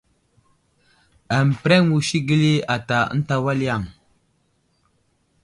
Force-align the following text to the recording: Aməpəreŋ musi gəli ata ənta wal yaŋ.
Aməpəreŋ 1.37 1.81
musi 1.89 2.17
gəli 2.27 2.53
ata 2.75 2.97
ənta 3.13 3.35
wal 3.43 3.59
yaŋ. 3.67 3.83